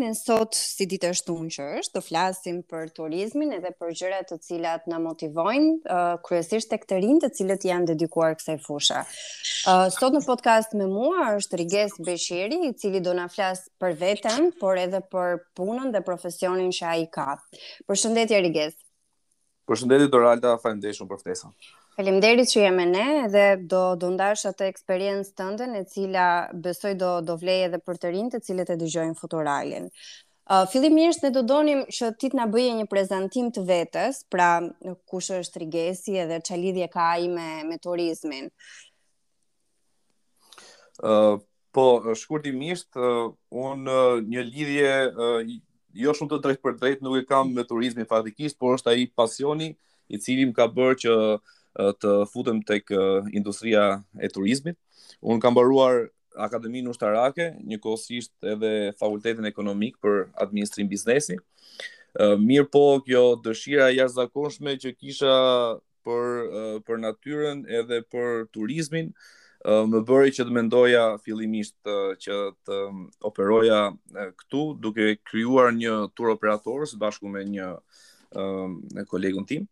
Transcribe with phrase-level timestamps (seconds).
[0.00, 4.30] flasimin sot si ditë e shtunë që është, të flasim për turizmin edhe për gjërat
[4.30, 9.02] të cilat na motivojnë, uh, kryesisht tek të rinjtë të cilët janë dedikuar kësaj fushë.
[9.66, 13.96] Uh, sot në podcast me mua është Riges Beshiri, i cili do na flas për
[14.00, 17.28] veten, por edhe për punën dhe profesionin që ai ka.
[17.90, 18.76] Përshëndetje Riges.
[19.68, 21.52] Përshëndetje Doralda, faleminderit shumë për ftesën.
[21.96, 26.26] Faleminderit që jemi ne dhe do do ndash atë eksperiencën tënde e cila
[26.66, 29.88] besoj do do vlejë edhe për të rinjtë të cilët e dëgjojnë Futuralin.
[30.50, 34.50] Uh, Fillimisht ne do donim që ti të na bëje një prezantim të vetes, pra
[35.10, 38.48] kush është rigesi dhe çfarë lidhje ka ai me me turizmin.
[41.02, 41.38] Uh,
[41.74, 41.86] po
[42.18, 43.30] shkurtimisht uh,
[43.66, 45.54] un uh, një lidhje uh,
[46.06, 49.72] jo shumë të drejtpërdrejtë nuk e kam me turizmin fatikisht, por është ai pasioni
[50.08, 51.16] i cili më ka bërë që
[51.76, 52.90] të futem tek
[53.32, 54.76] industria e turizmit.
[55.22, 61.36] Un kam mbaruar Akademinë Ushtarake, njëkohësisht edhe Fakultetin Ekonomik për Administrim Biznesi.
[62.38, 65.32] Mirë po, kjo dëshira e jashtëzakonshme që kisha
[66.06, 69.10] për për natyrën edhe për turizmin
[69.90, 71.76] më bëri që të mendoja fillimisht
[72.24, 72.78] që të
[73.28, 73.80] operoja
[74.40, 77.74] këtu duke krijuar një tour operator së bashku me një
[78.94, 79.66] me kolegun tim.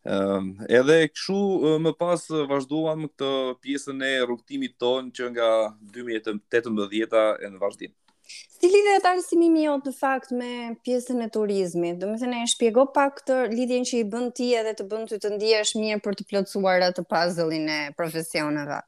[0.00, 1.36] Um, edhe këshu
[1.84, 5.48] më pas vazhdoam këtë pjesën e rrugtimit ton që nga
[5.92, 7.92] 2018 e në vazhdim.
[8.30, 10.48] Si lidhe të arsimimi jo të fakt me
[10.86, 11.92] pjesën e turizmi?
[12.00, 15.12] Do më thënë e shpjego pak këtë lidhjen që i bënd ti edhe të bënd
[15.12, 18.80] të të ndihesh mirë për të plotësuar atë puzzle-in e profesioneve?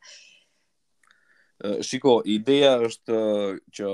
[1.93, 3.21] Shiko, ideja është
[3.71, 3.93] që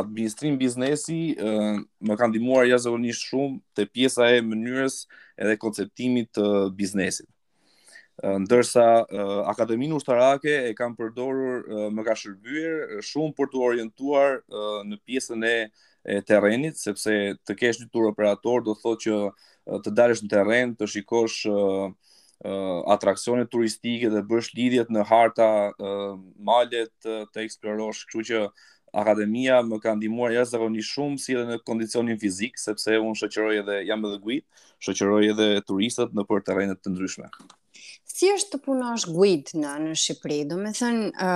[0.00, 5.02] administrim biznesi më kanë dimuar jazëvonisht shumë të pjesa e mënyrës
[5.38, 6.44] edhe konceptimit të
[6.76, 7.28] biznesit.
[8.18, 8.84] Ndërsa
[9.48, 14.40] Akademinë Ushtarake e kam përdorur më ka shërbyer shumë për të orientuar
[14.88, 15.54] në pjesën e
[16.26, 17.14] terrenit, sepse
[17.46, 21.44] të kesh një tur operator do thotë që të dalësh në terren, të shikosh
[22.94, 25.48] atraksione turistike dhe bësh lidhjet në harta,
[26.50, 28.44] malet të eksplorosh, kështu që
[28.92, 33.78] akademia më ka ndihmuar jashtëzakonisht shumë si edhe në kondicionin fizik, sepse unë shoqëroj edhe
[33.90, 34.44] jam edhe gujt,
[34.88, 37.30] shoqëroj edhe turistët në për terrene të ndryshme
[38.08, 40.36] si është të punosh guid në në Shqipëri?
[40.48, 41.28] Do thënë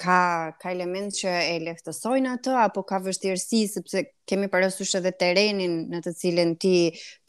[0.00, 0.18] ka
[0.62, 6.00] ka element që e lehtësojnë atë apo ka vështirësi sepse kemi parësushë edhe terrenin në
[6.06, 6.72] të cilin ti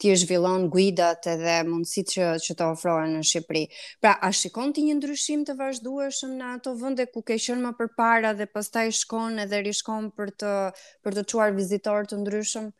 [0.00, 3.64] ti zhvillon guidat edhe mundësitë që që të ofrohen në Shqipëri.
[4.00, 7.90] Pra, a shikon ti një ndryshim të vazhdueshëm në ato vende ku ke qenë më
[7.98, 10.54] para dhe pastaj shkon edhe rishkon për të
[11.02, 12.70] për të çuar vizitor të ndryshëm?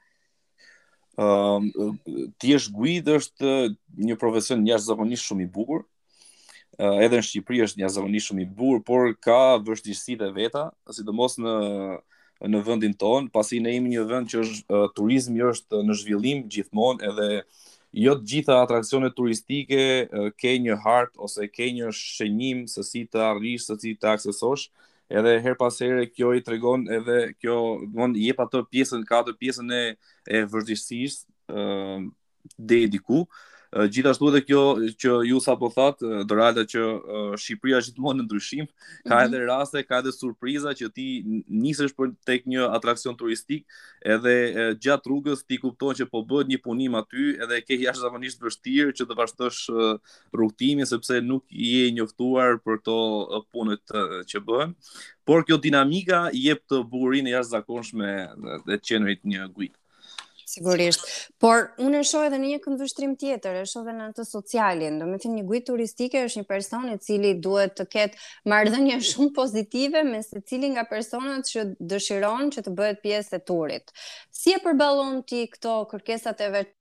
[1.22, 1.66] Um,
[2.40, 3.50] ti është guid është
[4.06, 5.82] një profesion jashtëzakonisht shumë i bukur,
[6.80, 10.68] uh, edhe në Shqipëri është një zonë shumë i bur, por ka vështirësitë të veta,
[10.96, 11.56] sidomos në
[12.50, 16.40] në vendin ton, pasi ne jemi një vend që është uh, turizmi është në zhvillim
[16.50, 17.26] gjithmonë edhe
[18.02, 19.78] jo të gjitha atraksionet turistike
[20.08, 24.10] uh, ke një hart ose ke një shënjim se si të arrish, se si të
[24.16, 24.72] aksesosh,
[25.14, 27.54] edhe her pas here kjo i tregon edhe kjo
[27.86, 29.82] do të jep ato pjesën katër pjesën e
[30.34, 33.26] e vërtësisë ë uh,
[33.72, 34.62] Gjithashtu edhe kjo
[35.00, 36.82] që ju sa po that, do rada që
[37.40, 38.66] Shqipëria është gjithmonë në ndryshim,
[39.06, 39.28] ka mhm.
[39.28, 41.06] edhe raste, ka edhe surpriza që ti
[41.62, 43.64] nisesh për tek një atraksion turistik,
[44.16, 44.34] edhe
[44.84, 49.08] gjatë rrugës ti kupton që po bëhet një punim aty, edhe ke jashtëzakonisht vështirë që
[49.08, 49.64] të vazhdosh
[50.36, 53.00] rrugtimin sepse nuk je i njoftuar për këto
[53.56, 53.96] punët
[54.28, 54.76] që bëhen.
[55.24, 58.12] Por kjo dinamika i jep të bukurinë jashtëzakonshme
[58.68, 59.78] dhe të qenërit një gujt.
[60.52, 61.00] Sigurisht.
[61.40, 64.98] Por unë e shoh edhe në një këndvështrim tjetër, e shoh edhe në atë socialin.
[65.00, 68.98] Do të thënë një gjuhë turistike është një person i cili duhet të ketë marrëdhënie
[69.12, 71.64] shumë pozitive me secilin nga personat që
[71.94, 73.94] dëshiron që të bëhet pjesë e turit.
[74.28, 76.76] Si e përballon ti këto kërkesat e vetë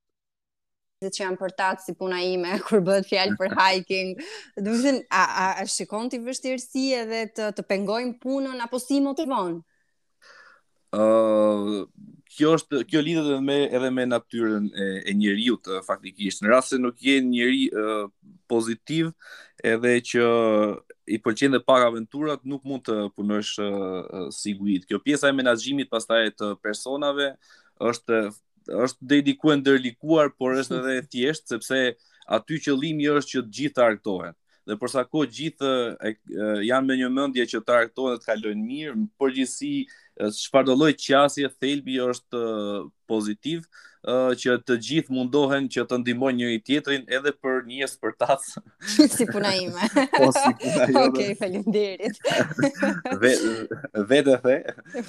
[1.02, 4.12] dhe që janë për takë si puna ime, kur bëhet fjalë për hiking,
[4.60, 8.78] dhe vëzhen, a, a, a shikon të i vështirësi edhe të, të pengojnë punën, apo
[8.84, 9.62] si motivon?
[10.92, 11.86] Uh,
[12.32, 16.44] kjo është kjo lidhet edhe me edhe me natyrën e, e njeriu të faktikisht.
[16.44, 17.64] Në rast se nuk je një njeri
[18.52, 19.10] pozitiv
[19.68, 20.26] edhe që
[21.16, 24.88] i pëlqen të pak aventurat, nuk mund të punosh si siguit.
[24.88, 27.34] Kjo pjesa e menaxhimit pastaj të personave
[27.82, 28.22] është
[28.86, 31.80] është dedikuar ndërlikuar, por është edhe e thjeshtë sepse
[32.36, 34.38] aty qëllimi është që të gjithë të argëtohen.
[34.70, 35.70] Dhe për sa kohë gjithë
[36.06, 39.72] e, e, janë me një mendje që të argëtohen dhe të kalojnë mirë, në përgjithësi
[40.20, 42.44] çfarë do lloj qasje thelbi është
[43.10, 43.64] pozitiv
[44.42, 48.14] që të gjithë mundohen që të ndihmojnë njëri tjetrin edhe për një për
[49.16, 49.84] si puna ime.
[50.16, 51.02] Po si puna ime.
[51.04, 52.18] Okej, okay, faleminderit.
[53.24, 53.68] Vetë
[54.14, 54.56] vetë the.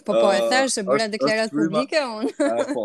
[0.05, 2.77] Po po, e thash se bëra deklaratë publike unë.
[2.77, 2.85] Po.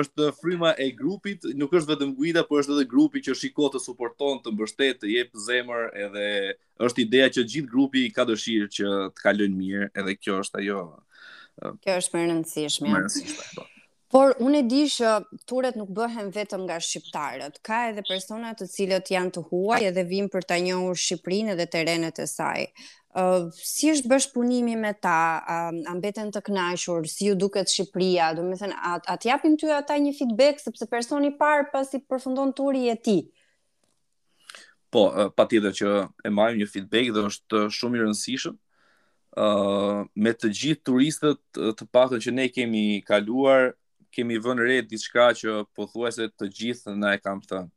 [0.00, 3.84] Është fryma e grupit, nuk është vetëm Guida, por është edhe grupi që shiko të
[3.84, 6.30] suporton, të mbështet, të jep zemër edhe
[6.88, 10.79] është ideja që gjithë grupi ka dëshirë që të kalojnë mirë, edhe kjo është ajo
[11.82, 12.88] Kjo është më rëndësishme.
[12.92, 13.44] Më rëndësishme.
[13.58, 13.66] Po.
[14.10, 15.10] Por unë e di që
[15.48, 17.60] turet nuk bëhen vetëm nga shqiptarët.
[17.68, 21.66] Ka edhe persona të cilët janë të huaj edhe vin për ta njohur Shqipërinë dhe
[21.70, 22.64] terrenet e saj.
[23.10, 25.14] Uh, si është bësh punimi me ta,
[25.46, 29.54] uh, a mbeten të kënaqur, si ju duket Shqipëria, do të thënë at, at japim
[29.58, 33.16] ty ata një feedback sepse personi i parë pasi përfundon turi e ti.
[34.90, 35.94] Po, uh, patjetër që
[36.26, 38.58] e marrim një feedback dhe është shumë i rëndësishëm
[39.36, 43.72] me të gjithë turistët të paktën që ne kemi kaluar,
[44.10, 47.70] kemi vënë re diçka që pothuajse të gjithë na e kanë thënë.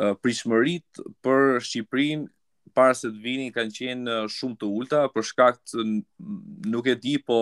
[0.00, 0.88] Uh, Prishmërit
[1.24, 2.26] për Shqipërinë
[2.72, 5.82] para se të vinin kanë qenë shumë të ulta për shkak të
[6.72, 7.36] nuk e di po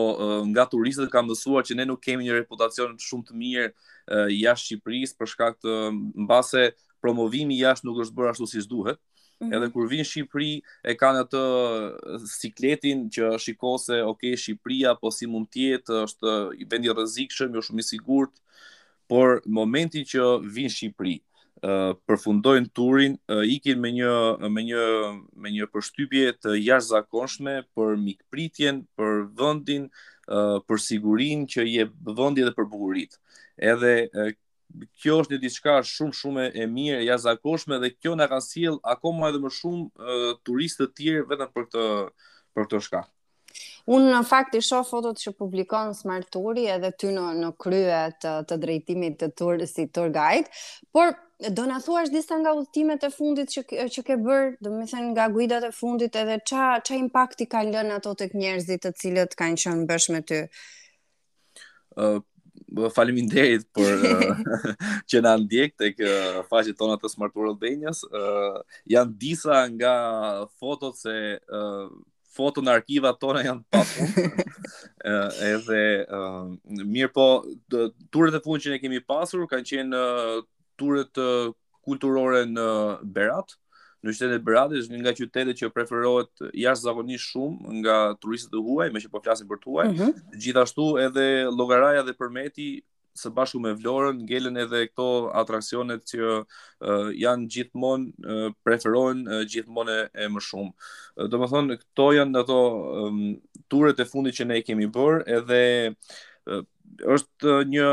[0.51, 3.67] nga turistët kanë mësuar që ne nuk kemi një reputacion shumë të mirë
[4.35, 5.77] jashtë Shqipërisë për shkak të
[6.27, 6.65] mbase
[7.03, 8.99] promovimi jashtë nuk është bërë ashtu siç duhet.
[9.41, 9.55] Mhm.
[9.57, 10.51] Edhe kur vinë Shqipëri
[10.85, 11.43] e kanë atë
[12.33, 17.81] sikletin që shikose, ok, Shqipëria, po si mund tjetë, është i vendi rëzikshëm, jo shumë
[17.81, 18.35] i sigurt,
[19.09, 20.27] por momenti që
[20.59, 21.15] vinë Shqipëri,
[21.65, 24.13] uh, përfundojnë turin, uh, ikin me një,
[24.53, 24.85] me, një,
[25.41, 31.89] me një përshtypje të jashtëzakonshme zakonshme për mikpritjen, për vëndin, uh, për sigurin që je
[32.21, 33.17] vëndi edhe për bugurit.
[33.73, 34.35] Edhe uh,
[35.01, 39.31] kjo është një diçka shumë shumë e mirë, jashtëzakonshme dhe kjo na ka sjell akoma
[39.31, 41.85] edhe më shumë uh, turistë të tjerë vetëm për këtë
[42.57, 43.09] për këtë shkak.
[43.91, 47.99] Unë në fakt i shoh fotot që publikon Smart Turi edhe ty në në krye
[48.23, 50.47] të të drejtimit të Turisi Tour Guide,
[50.95, 51.17] por
[51.59, 55.11] do na thuash disa nga udhëtimet e fundit që që ke bër, do të them
[55.17, 59.35] nga guidat e fundit edhe ç'a ç'a impakti ka lënë ato tek njerëzit të cilët
[59.41, 60.43] kanë qenë bashkë me ty.
[61.99, 62.23] Ë uh,
[62.75, 64.43] bë falimin derit për eh,
[65.11, 68.05] që në ndjek të eh, faqet faqit tona të Smart World Albanias.
[68.07, 69.95] Uh, eh, janë disa nga
[70.61, 71.91] fotot se uh,
[72.41, 74.07] në arkiva tona janë pasur.
[74.47, 76.47] uh, edhe uh,
[76.89, 77.27] mirë po,
[78.15, 80.39] turet e fun që ne kemi pasur, kanë qenë uh,
[80.81, 81.51] turet uh,
[81.85, 82.65] kulturore në
[83.13, 83.53] Berat.
[83.53, 83.59] Uh,
[84.03, 88.93] në qytetet e është një nga qytetet që preferohet jashtëzakonisht shumë nga turistët e huaj,
[88.95, 89.89] me që po flasim për tuaj.
[89.89, 90.13] Mm -hmm.
[90.45, 91.27] Gjithashtu edhe
[91.57, 92.71] llogaraja dhe përmeti
[93.21, 99.43] së bashku me Vlorën ngelen edhe këto atraksionet që uh, janë gjithmonë uh, preferohen uh,
[99.51, 100.71] gjithmonë e më shumë.
[101.17, 105.61] Uh, Domethënë këto janë ato um, turet e fundit që ne kemi bër, edhe
[105.91, 105.95] uh,
[106.49, 107.89] është një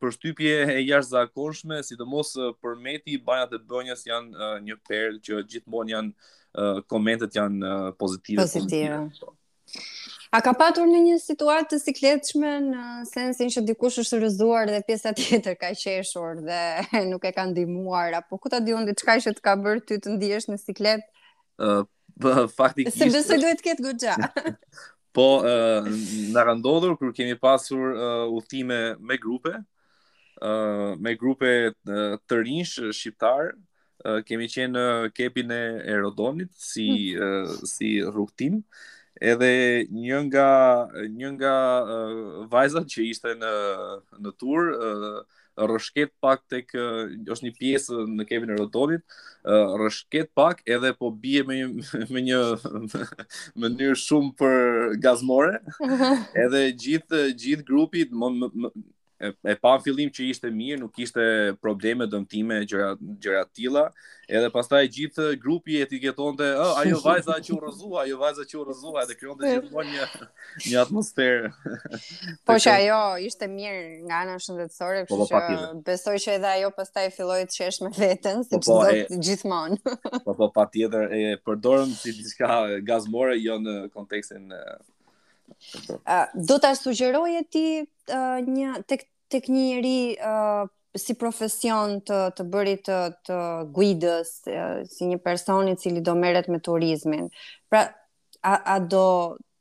[0.00, 6.86] përshtypje e jashtëzakonshme, sidomos për Meti, bajat e bënjës janë një perlë, që gjithmonë janë
[6.90, 8.42] komentet janë pozitive.
[8.44, 9.02] Pozitive.
[10.32, 14.80] A ka patur në një situatë të sikletshme në sensin që dikush është rëzuar dhe
[14.86, 16.62] pjesa tjetër ka qeshur dhe
[17.12, 20.16] nuk e ka ndihmuar apo ku ta diun diçka që të ka bërë ty të
[20.16, 21.04] ndihesh në siklet?
[21.60, 21.82] Ë,
[22.22, 22.96] uh, faktikisht.
[23.00, 24.30] Se besoj duhet të ketë goxha.
[25.12, 25.24] Po,
[26.32, 28.04] në randodhur, kërë kemi pasur uh,
[28.38, 28.78] uthime
[29.10, 31.50] me grupe, uh, me grupe
[32.30, 33.50] të rinsh, shqiptar,
[34.06, 34.84] uh, kemi qenë
[35.18, 35.60] kepin e
[35.96, 38.62] erodonit, si, uh, si rukëtim,
[39.34, 39.52] edhe
[39.98, 40.48] një nga,
[41.18, 41.54] një nga
[41.84, 43.52] uh, vajzat që ishte në,
[44.16, 49.02] në tur, uh, rëshket pak tek është një pjesë në Kevin Rodonit,
[49.44, 51.58] uh, rëshket pak edhe po bie me
[52.10, 52.40] me një
[53.60, 55.60] mënyrë shumë për gazmore.
[56.44, 58.72] edhe gjithë gjithë grupi, më, më
[59.22, 61.24] e, e pa në fillim që ishte mirë, nuk ishte
[61.62, 62.88] probleme dëmtime gjëra
[63.22, 63.84] gjëra të tilla,
[64.28, 68.44] edhe pastaj gjithë grupi e etiketonte, "Ë, oh, ajo vajza që u rëzua, ajo vajza
[68.50, 70.08] që u rrëzua" dhe krijonte gjithmonë një
[70.68, 71.52] një atmosferë.
[72.48, 76.32] po që ajo ishte mirë nga ana shëndetësore, po, kështu po, po, që besoj që
[76.38, 79.98] edhe ajo pastaj filloi të qeshë me veten, si po, po, do gjithmonë.
[80.26, 82.50] po po patjetër e përdorëm si diçka
[82.90, 84.50] gazmore jo në kontekstin
[86.10, 89.02] Uh, do ta sugjeroje ti uh, një tek
[89.32, 90.26] tek një
[91.00, 93.36] si profesion të të bërit të, të
[93.76, 94.32] guidës
[94.92, 97.30] si një person i cili do merret me turizmin.
[97.72, 97.86] Pra
[98.44, 99.04] a, a do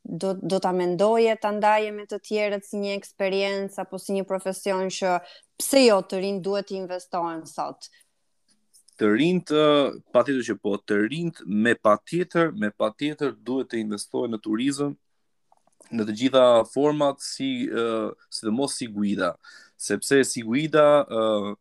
[0.04, 4.26] do do ta mendoje ta ndaje me të tjerët si një eksperiencë apo si një
[4.28, 5.12] profesion që
[5.62, 7.88] pse jo të rinë duhet të investohen sot?
[9.02, 9.52] të rinjt
[10.14, 14.92] patjetër që po të rinjt me patjetër me patjetër duhet të investojnë në turizëm
[15.92, 19.34] në të gjitha format si uh, sidomos si guida,
[19.82, 21.54] sepse si guida uh,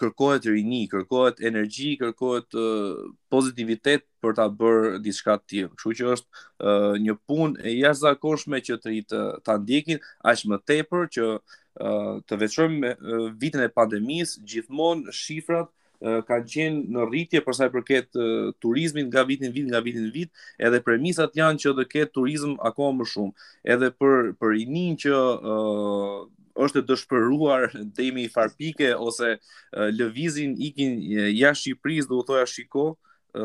[0.00, 5.72] kërkohet rini, kërkohet energji, kërkohet uh, pozitivitet për ta bërë diçka të tillë.
[5.80, 10.60] Kështu që është uh, një punë e jashtëzakonshme që të rit ta ndjekin aq më
[10.68, 17.04] tepër që uh, të veçojmë uh, vitin e pandemisë, gjithmonë shifrat uh, kanë qenë në
[17.10, 20.30] rritje për sa i përket uh, turizmit nga vitin në vit, nga vitin në vit,
[20.58, 23.48] edhe premisat janë që do ketë turizëm akoma më shumë.
[23.74, 26.16] Edhe për për inin që uh,
[26.64, 29.36] është dëshpëruar ndemi farpike ose
[30.00, 30.96] lëvizin ikin
[31.36, 32.88] jashtë Shqipërisë do u thoya shiko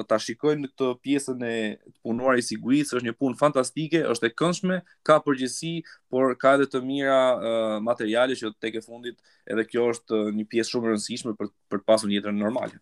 [0.09, 1.55] ta shikojnë këtë pjesën e
[2.03, 5.73] punuar i sigurisë, është një punë fantastike, është e këndshme, ka përgjësi,
[6.11, 9.17] por ka edhe të mira uh, materiale që tek e fundit
[9.49, 12.79] edhe kjo është një pjesë shumë e rëndësishme për për të pasur një jetë normale.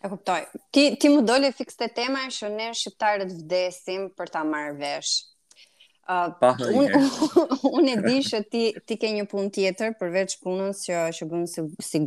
[0.00, 0.42] E kuptoj.
[0.72, 5.18] Ti ti më doli fikse te tema që ne shqiptarët vdesim për ta marrë vesh.
[6.10, 6.32] Uh,
[6.74, 7.08] unë un,
[7.76, 11.50] un e di që ti, ti ke një pun tjetër përveç punën që, që bënë
[11.52, 12.00] si, si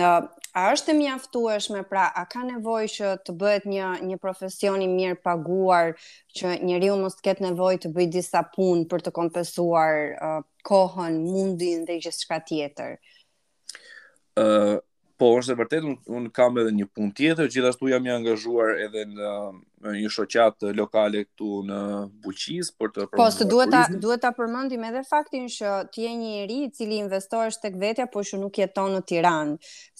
[0.00, 4.88] a është e mjaftueshme pra a ka nevojë që të bëhet një një profesion i
[4.90, 5.92] mirë paguar
[6.38, 11.20] që njeriu mos të ketë nevojë të bëjë disa punë për të kompensuar uh, kohën,
[11.26, 12.96] mundin dhe gjithçka tjetër.
[14.38, 14.78] ë
[15.14, 18.72] Po, është e vërtet, unë un kam edhe një pun tjetër, gjithashtu jam i angazhuar
[18.82, 19.32] edhe në,
[19.84, 21.78] në një shoqat lokale këtu në
[22.24, 26.08] Buqis, për të përmëndur Po, së duhet ta, duhet ta përmëndim edhe faktin shë ti
[26.10, 29.54] e një ri cili investohesht të këvetja, po shë nuk jeton në Tiran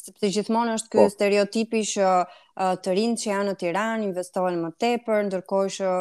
[0.04, 1.06] sepse gjithmonë është ky po.
[1.12, 2.10] stereotipi që
[2.84, 5.92] të rinjtë që janë në Tiranë investohen më tepër, ndërkohë që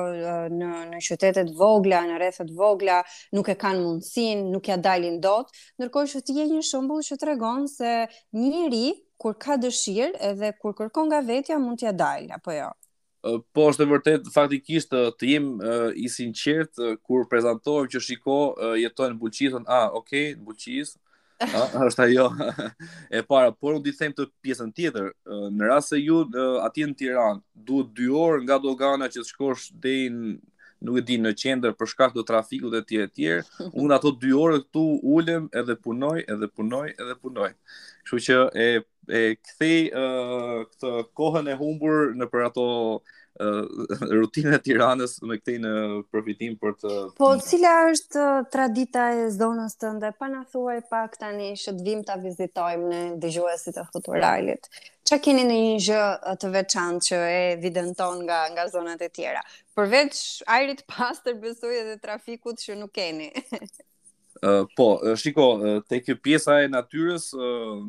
[0.58, 2.98] në në qytetet vogla, në rrethet vogla
[3.38, 7.18] nuk e kanë mundësinë, nuk ja dalin dot, ndërkohë që ti je një shembull që
[7.24, 7.94] tregon se
[8.38, 8.86] njëri,
[9.24, 12.72] kur ka dëshirë edhe kur kërkon nga vetja mund t'ia dalë apo jo.
[13.56, 15.46] Po është e vërtet faktikisht të jem
[15.96, 16.76] i sinqert
[17.08, 18.38] kur prezantohem që shiko
[18.82, 21.00] jetojnë në Bulqisën, a, okay, në Bulqisë,
[21.44, 22.26] A, është ajo.
[23.12, 25.10] E para, por u di them të pjesën tjetër,
[25.58, 26.22] në rast se ju
[26.64, 30.36] aty në Tiranë duhet 2 orë nga dogana që shkosh deri në
[30.84, 34.62] nuk e di në qendër për shkak të trafikut etj etj, un ato 2 orë
[34.66, 34.84] këtu
[35.16, 37.50] ulem edhe punoj, edhe punoj, edhe punoj.
[38.06, 38.74] Kështu që e
[39.14, 42.64] e kthej uh, këtë kohën e humbur në për ato
[43.34, 43.68] uh,
[44.20, 45.72] rutina e Tiranës me këtë në
[46.14, 50.14] përfitim për të Po cila është tradita e zonës tënde?
[50.20, 54.70] Pa na thuaj pak tani që të vim ta vizitojmë në dëgjuesit e futuralit.
[55.04, 56.04] Çka keni në një gjë
[56.44, 59.42] të veçantë që e evidenton nga nga zonat e tjera?
[59.74, 60.22] Përveç
[60.58, 63.32] ajrit pastër besoj edhe trafikut që nuk keni.
[64.44, 64.88] uh, po,
[65.18, 67.86] shiko, uh, te kjo pjesa e natyrës uh,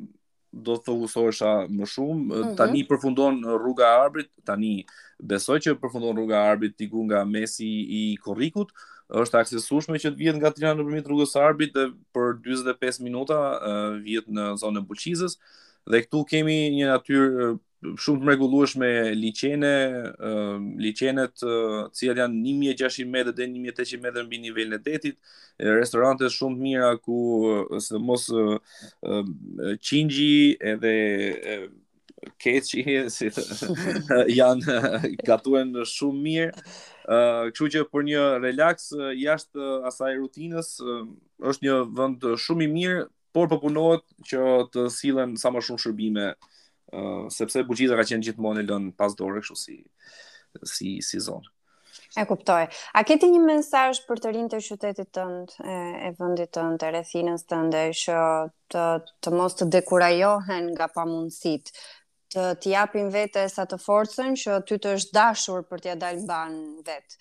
[0.63, 2.57] do të fokusohesha më shumë mm -hmm.
[2.59, 4.73] tani përfundon rruga e arbit tani
[5.19, 7.67] besoj që përfundon rruga e arbit diku nga mesi
[8.01, 8.71] i korrikut
[9.23, 13.37] është aksesueshme që të vihet nga Tirana nëpërmjet rrugës së arbit dhe për 45 minuta
[13.55, 15.33] eh, vihet në zonën e Buqizës
[15.91, 17.57] dhe këtu kemi një natyrë eh,
[18.01, 19.71] shumë të mregulluash me liqene,
[20.81, 21.45] liqenet
[21.99, 25.19] cilë janë 1.600 m dhe 1.800 m mbi në e detit,
[25.61, 27.19] restorante shumë të mira ku
[27.85, 30.95] sidomos mos qingji edhe
[32.41, 33.29] keçi si
[34.39, 34.79] janë
[35.29, 36.55] gatuen shumë mirë,
[37.53, 40.77] kështu që për një relax jashtë asaj rutinës
[41.53, 45.83] është një vënd shumë i mirë, por përpunohet po që të silen sa më shumë
[45.85, 46.31] shërbime
[47.33, 49.79] sepse bugjiza ka qenë gjithmonë lën pas dorë kështu si
[50.71, 51.51] si si zonë.
[52.19, 52.69] E kuptoj.
[52.95, 55.75] A ke një mesazh për të rinjtë të qytetit tënd, e,
[56.07, 58.19] e vendit tënd, të rrethinës tënde që
[58.71, 58.85] të
[59.27, 61.75] të mos të dekurajohen nga pamundësitë?
[62.35, 65.93] të të japin vetë e sa të forësën, që ty të është dashur për të
[66.03, 67.19] dalë banë vetë.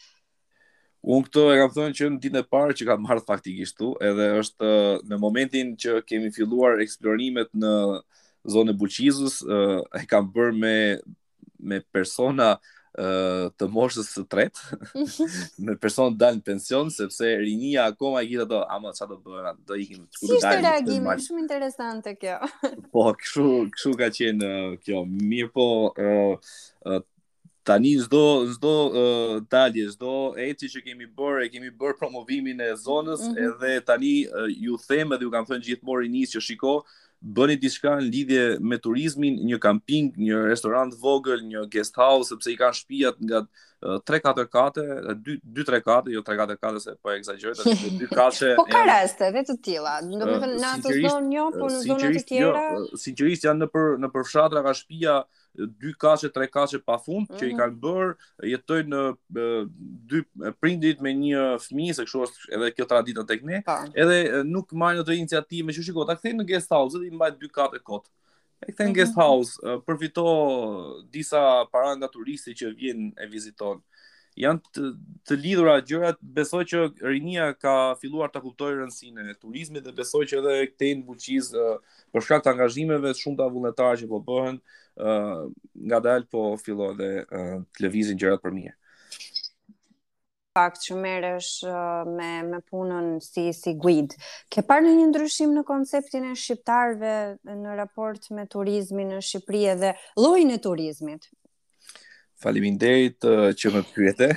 [1.06, 3.92] Unë këtë e kam thënë që në ditë e parë që kam marrë faktikisht tu,
[4.02, 4.70] edhe është
[5.12, 7.74] në momentin që kemi filluar eksplorimet në,
[8.50, 10.76] zonë e buqizës, uh, e kam bërë me,
[11.60, 14.82] me persona uh, të moshës së tretë,
[15.68, 19.56] me persona dalë në pension, sepse rinia akoma e gjitha do, ama qa do bërë,
[19.70, 20.42] do ikim të kudë dalë.
[20.42, 22.38] Si shte reagimi, shumë interesante kjo.
[22.94, 23.48] po, këshu,
[23.78, 26.58] këshu ka qenë kjo, mirë po, uh,
[26.88, 27.02] uh,
[27.64, 28.22] tani çdo
[28.52, 33.32] çdo uh, dalje çdo e që kemi bërë e kemi bërë promovimin e zonës mm
[33.32, 33.44] -hmm.
[33.46, 36.74] edhe tani uh, ju them edhe ju kam thënë gjithmonë rinis që shiko
[37.24, 42.52] bëni diçka në lidhje me turizmin, një camping, një restorant vogël, një guest house, sepse
[42.52, 43.42] i kanë shtëpiat nga
[44.10, 44.84] 3-4 kate,
[45.44, 48.52] 2-3 kate, jo 3-4 kate se po egzagjeroj, tash 2 kate.
[48.60, 49.96] po ka raste vetë të tilla.
[50.04, 52.68] Do të thonë në atë zonë jo, po në zonat e tjera.
[52.78, 55.22] Jo, sinqerisht janë në për në për fshatra ka shtëpia
[55.56, 57.60] dy kaçe, tre kaçe pafund që i mhm.
[57.60, 58.14] kanë bër,
[58.54, 59.04] jetojnë në
[60.14, 60.24] dy
[60.62, 63.62] prindit me një fëmijë, se kështu është edhe kjo traditë tek ne.
[63.94, 67.52] Edhe nuk marrin ato iniciative, që shikoj, ta kthejnë në guest house i mbajnë dy
[67.60, 68.10] katë kot.
[68.64, 69.22] E kthejnë në guest mhm.
[69.22, 70.28] house, përfito
[71.14, 71.44] disa
[71.74, 73.86] para nga turistët që vijnë e vizitojnë
[74.40, 74.84] janë të,
[75.28, 80.24] të lidhura gjërat besoj që rinia ka filluar ta kuptojë rëndësinë e turizmit dhe besoj
[80.30, 81.78] që edhe këtej buqiz uh,
[82.14, 85.44] për shkak të angazhimeve shumë të vullnetare që po bëhen uh,
[85.94, 88.78] ngadalë po fillon dhe uh, të lëvizin gjërat për mirë
[90.54, 91.64] fakt që merresh
[92.14, 94.12] me me punën si si guid.
[94.54, 97.14] Ke parë ndonjë ndryshim në konceptin e shqiptarëve
[97.50, 99.90] në raport me turizmin në Shqipëri edhe
[100.22, 101.26] llojin e turizmit?
[102.44, 104.28] Falimin derit uh, që më pyete.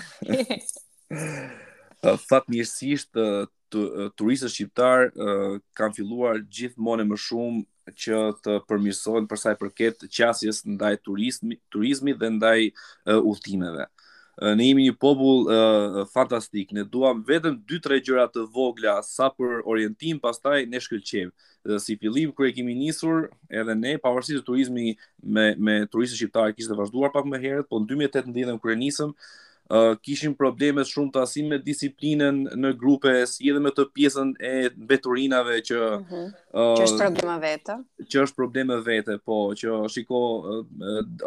[1.99, 3.49] Fatë njërësisht, uh,
[4.17, 10.63] turistës shqiptar uh, kanë filluar gjithmonë më shumë që të përmirësojnë përsa i përket qasjes
[10.71, 13.91] ndaj turizmi, turizmi dhe ndaj uh,
[14.37, 19.63] ne jemi një popull uh, fantastik, ne duam vetëm 2-3 gjëra të vogla sa për
[19.65, 21.33] orientim, pastaj ne shkëlqejmë.
[21.67, 26.55] Dhe si fillim kur e kemi nisur, edhe ne pavarësisht turizmi me me turistë shqiptarë
[26.59, 29.17] kishte vazhduar pak më herët, po në 2018 kur e nisëm,
[30.03, 34.53] kishim probleme shumë të asim me disiplinën në grupe, si edhe me të pjesën e
[34.91, 35.81] beturinave që...
[36.07, 36.27] Mhm.
[36.57, 37.75] Që është probleme vete.
[38.13, 40.21] Që është probleme vete, po, që shiko,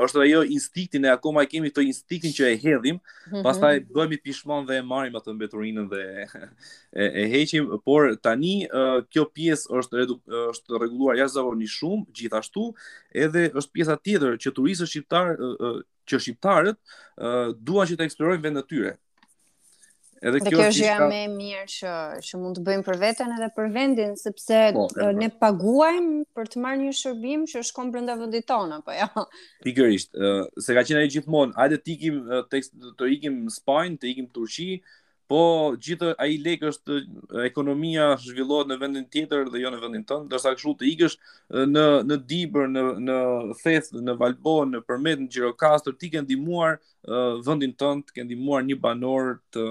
[0.01, 3.43] është dhe jo instiktin, e akoma kemi të instiktin që e hedhim, mhm.
[3.45, 8.55] pastaj taj bëmi pishmon dhe e marim atë në beturinën dhe e heqim, por tani
[9.13, 12.71] kjo pjesë është reguluar jashtë zavoni shumë, gjithashtu,
[13.13, 15.53] edhe është pjesa tjetër që turisë shqiptarë
[16.11, 18.95] që shqiptarët uh, duan që të eksplorojnë vendet e tyre.
[20.19, 21.91] Edhe kjo është gjë më e mirë që
[22.27, 25.37] që mund të bëjmë për veten edhe për vendin, sepse po, ne po.
[25.45, 29.27] paguajmë për të marrë një shërbim që shkon brenda vendit tonë, apo jo.
[29.67, 32.19] Pikërisht, uh, se ka qenë ai gjithmonë, hajde të ikim
[32.51, 34.69] të ikim në Spanjë, të ikim në Turqi,
[35.29, 35.39] Po
[35.85, 36.95] gjithë ai lekë është
[37.47, 41.15] ekonomia zhvillohet në vendin tjetër dhe jo në vendin tonë, dorasa kështu të ikësh
[41.75, 43.17] në në Dibër, në në
[43.59, 46.79] Fes, në Valbon, në Përmet, në Gjirokastër, ti ke ndihmuar
[47.49, 49.67] vendin tonë, ke ndihmuar një banor të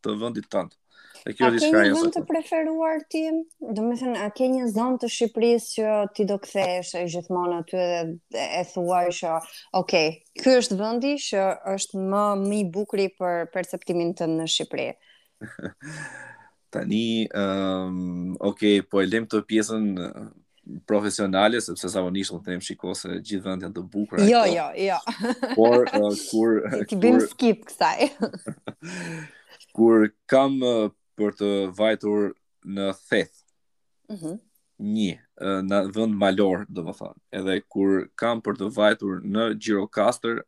[0.00, 0.78] të vendit tonë.
[1.22, 3.20] E kjo është diçka A ke një zonë të preferuar ti?
[3.76, 7.78] Do të thënë, a ke një zonë të Shqipërisë që ti do kthehesh gjithmonë aty
[8.36, 9.36] dhe e thuaj që,
[9.82, 9.96] ok,
[10.42, 11.44] ky është vendi që
[11.76, 14.88] është më më i bukur për perceptimin tënd në Shqipëri.
[16.72, 17.04] Tani,
[17.44, 18.02] um,
[18.50, 19.86] ok, po e lem të pjesën
[20.88, 24.26] profesionale, sepse sa vonisht të them shiko se gjithë vendet janë të bukura.
[24.26, 25.54] Jo, jo, jo, jo.
[25.54, 28.10] Por uh, kur ti bën skip kësaj.
[29.76, 30.60] kur kam
[31.18, 32.28] për të vajtur
[32.76, 33.44] në theth.
[34.12, 34.32] Mhm.
[34.32, 34.40] Mm
[34.82, 35.12] një,
[35.70, 37.20] në vend malor, domethënë.
[37.38, 40.40] Edhe kur kam për të vajtur në Girocaster,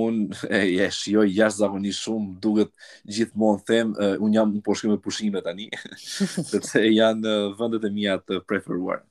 [0.00, 0.20] un
[0.54, 2.70] e jesh jo jashtëzakonisht shumë duket
[3.16, 3.90] gjithmonë them
[4.22, 5.66] un jam në poshtë me pushime tani,
[6.52, 9.02] sepse janë vendet e mia të preferuara.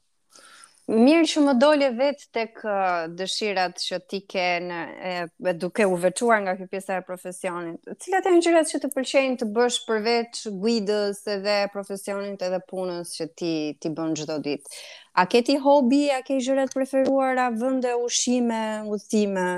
[0.89, 4.77] Mirë që më dole vetë tek uh, dëshirat që ti ke në
[5.09, 7.91] e, duke u veçuar nga kjo pjesa e profesionit.
[8.01, 13.29] Cilat janë gjërat që të pëlqejnë të bësh përveç guidës edhe profesionit edhe punës që
[13.37, 13.53] ti
[13.85, 14.81] ti bën çdo ditë?
[15.21, 19.57] A ke ti hobi, a ke gjërat preferuara, vende vënde, ushime,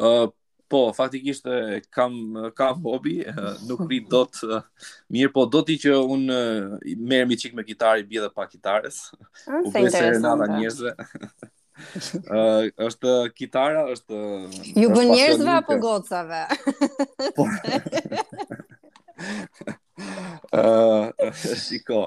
[0.00, 0.30] Ë uh
[0.72, 1.44] Po, faktikisht
[1.92, 2.14] kam
[2.56, 3.18] kam hobi,
[3.68, 4.32] nuk ri dot
[5.12, 6.22] mirë, po do ti që un
[7.10, 9.00] merr mi çik me kitarë bie dhe pa kitares.
[9.44, 10.94] Ah, U bëj serenada njerëzve.
[12.88, 14.24] është kitara, është
[14.80, 16.40] Ju bën njerëzve apo gocave?
[17.36, 17.44] Po.
[21.58, 21.98] shiko,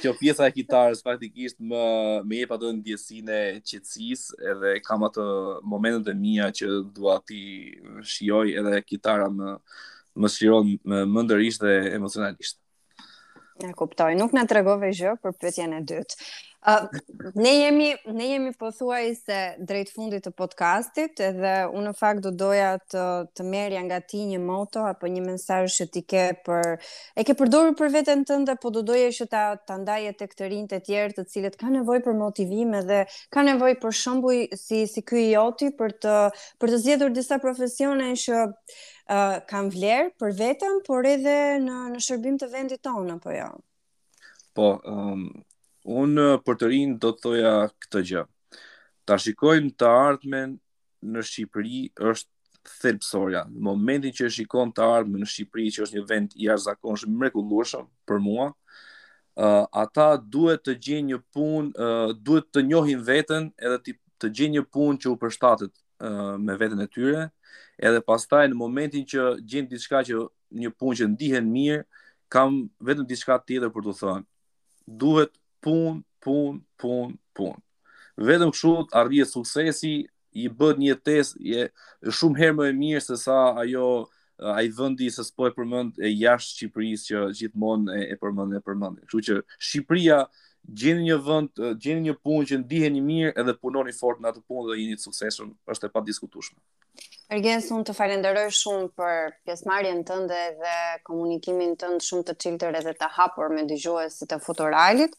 [0.00, 1.82] kjo pjesa e kitarës faktikisht më
[2.26, 5.26] më jep në ndjesinë e qetësisë edhe kam atë
[5.66, 7.42] momentet e mia që dua ti
[8.14, 9.56] shijoj edhe kitarën më
[10.14, 12.58] më shiron më, më dhe emocionalisht.
[13.62, 16.20] Në kuptoj, nuk na tregove gjë për pyetjen e dytë.
[16.64, 16.88] Uh,
[17.34, 22.30] ne jemi ne jemi pothuaj se drejt fundit të podcastit edhe unë në fakt do
[22.42, 23.02] doja të
[23.40, 26.70] të merrja nga ti një moto apo një mesazh që ti ke për
[27.20, 30.48] e ke përdorur për veten tënde, po do doja që ta ta ndaje tek të
[30.56, 33.02] rinjtë të tjerë të cilët kanë nevojë për motivim edhe
[33.36, 36.16] kanë nevojë për shembull si si ky i joti për të
[36.64, 41.36] për të zgjedhur disa profesione që uh, kanë vlerë për veten, por edhe
[41.70, 43.50] në në shërbim të vendit tonë apo jo.
[44.56, 45.26] Po, um,
[45.84, 47.50] Unë eh, për të rinë do të thoja
[47.84, 48.20] këtë gjë.
[49.04, 50.54] Ta shikojmë të ardhmen
[51.12, 53.42] në Shqipëri është thelpsoria.
[53.52, 57.84] Në momentin që shikon të ardhmen në Shqipëri që është një vend i jashtëzakonshëm mrekullueshëm
[58.08, 58.46] për mua,
[59.36, 64.30] uh, ata duhet të gjejnë një punë, uh, duhet të njohin veten edhe të të
[64.38, 65.72] gjejnë një punë që u përshtatet
[66.06, 67.26] uh, me veten e tyre,
[67.76, 70.22] edhe pastaj në momentin që gjejnë diçka që
[70.62, 71.82] një punë që ndihen mirë,
[72.32, 74.24] kam vetëm diçka tjetër për të thënë.
[75.02, 77.56] Duhet pun, pun, pun, pun.
[78.20, 79.94] Vetëm kështu arrihet suksesi,
[80.34, 81.36] i bët një test
[82.10, 83.84] shumë herë më e mirë se sa ajo
[84.56, 88.60] ai vendi se s'po e përmend e jashtë Shqipërisë që gjithmonë e, e përmend e
[88.66, 88.98] përmend.
[89.04, 89.36] Kështu që
[89.68, 90.18] Shqipëria
[90.82, 94.72] gjeni një vend, gjeni një punë që ndiheni mirë edhe punoni fort në atë punë
[94.72, 96.58] dhe jeni të suksesshëm, është e padiskutueshme.
[97.34, 100.74] Ergenës, unë të falenderoj shumë për pjesmarjen tënde dhe
[101.08, 105.14] komunikimin tënd shumë të qiltër edhe të hapur me dëgjuesit të futuralit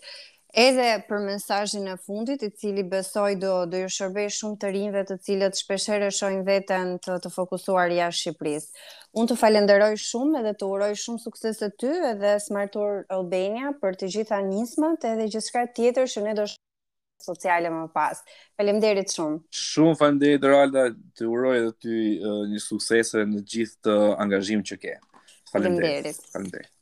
[0.56, 5.02] edhe për mesazhin e fundit i cili besoj do do ju shërbej shumë të rinjve
[5.10, 8.86] të cilët shpeshherë shohin veten të, të fokusuar jashtë Shqipërisë.
[9.20, 14.00] Unë të falenderoj shumë edhe të uroj shumë sukses të ty edhe smartur Albania për
[14.02, 16.46] të gjitha nismat edhe gjithçka tjetër që ne do
[17.26, 18.22] sociale më pas.
[18.60, 19.41] Faleminderit shumë.
[19.65, 20.86] Shumë faleminderit Ralda,
[21.20, 24.96] të uroj edhe ty uh, një suksese në gjithë të angazhim që ke.
[25.52, 26.24] Faleminderit.
[26.32, 26.75] Faleminderit.